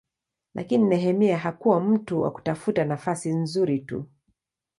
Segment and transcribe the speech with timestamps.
[0.53, 4.05] Lakini Nehemia hakuwa mtu wa kutafuta nafasi nzuri tu.